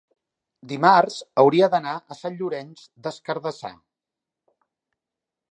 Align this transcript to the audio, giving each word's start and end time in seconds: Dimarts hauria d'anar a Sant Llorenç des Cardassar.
Dimarts 0.69 1.17
hauria 1.43 1.69
d'anar 1.73 1.93
a 2.15 2.17
Sant 2.21 2.39
Llorenç 2.41 2.83
des 3.09 3.21
Cardassar. 3.31 3.75